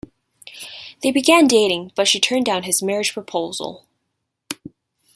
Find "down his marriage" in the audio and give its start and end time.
2.47-3.13